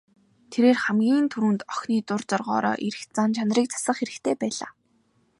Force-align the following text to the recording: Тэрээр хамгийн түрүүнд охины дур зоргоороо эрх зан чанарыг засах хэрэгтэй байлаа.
Тэрээр 0.51 0.77
хамгийн 0.83 1.25
түрүүнд 1.31 1.61
охины 1.73 1.97
дур 2.07 2.21
зоргоороо 2.29 2.75
эрх 2.87 3.01
зан 3.15 3.29
чанарыг 3.35 3.67
засах 3.71 3.97
хэрэгтэй 3.99 4.35
байлаа. 4.41 4.69